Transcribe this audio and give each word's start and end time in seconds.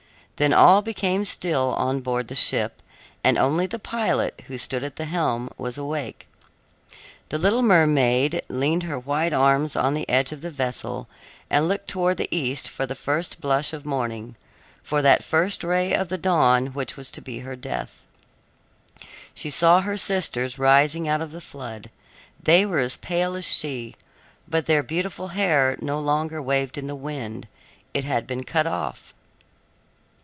Then 0.43 0.53
all 0.53 0.81
became 0.81 1.23
still 1.23 1.75
on 1.75 2.01
board 2.01 2.27
the 2.27 2.33
ship, 2.33 2.81
and 3.23 3.37
only 3.37 3.67
the 3.67 3.77
pilot, 3.77 4.41
who 4.47 4.57
stood 4.57 4.83
at 4.83 4.95
the 4.95 5.05
helm, 5.05 5.51
was 5.55 5.77
awake. 5.77 6.25
The 7.29 7.37
little 7.37 7.61
mermaid 7.61 8.41
leaned 8.49 8.81
her 8.81 8.97
white 8.97 9.33
arms 9.33 9.75
on 9.75 9.93
the 9.93 10.09
edge 10.09 10.31
of 10.31 10.41
the 10.41 10.49
vessel 10.49 11.07
and 11.51 11.67
looked 11.67 11.87
towards 11.87 12.17
the 12.17 12.35
east 12.35 12.67
for 12.69 12.87
the 12.87 12.95
first 12.95 13.39
blush 13.39 13.71
of 13.71 13.85
morning 13.85 14.35
for 14.81 15.03
that 15.03 15.23
first 15.23 15.63
ray 15.63 15.93
of 15.93 16.09
the 16.09 16.17
dawn 16.17 16.73
which 16.73 16.97
was 16.97 17.11
to 17.11 17.21
be 17.21 17.41
her 17.41 17.55
death. 17.55 18.07
She 19.35 19.51
saw 19.51 19.81
her 19.81 19.95
sisters 19.95 20.57
rising 20.57 21.07
out 21.07 21.21
of 21.21 21.31
the 21.33 21.39
flood. 21.39 21.91
They 22.41 22.65
were 22.65 22.79
as 22.79 22.97
pale 22.97 23.35
as 23.35 23.45
she, 23.45 23.93
but 24.47 24.65
their 24.65 24.81
beautiful 24.81 25.27
hair 25.27 25.77
no 25.83 25.99
longer 25.99 26.41
waved 26.41 26.79
in 26.79 26.87
the 26.87 26.95
wind; 26.95 27.47
it 27.93 28.05
had 28.05 28.25
been 28.25 28.43
cut 28.43 28.65
off. 28.65 29.13